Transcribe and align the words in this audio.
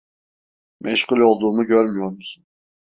Meşgul 0.79 1.19
olduğumu 1.19 1.65
görmüyor 1.67 2.11
musun? 2.11 2.45